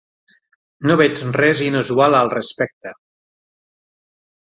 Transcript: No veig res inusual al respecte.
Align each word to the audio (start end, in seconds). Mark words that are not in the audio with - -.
No 0.91 0.95
veig 1.01 1.19
res 1.35 1.61
inusual 1.65 2.17
al 2.21 2.31
respecte. 2.35 2.95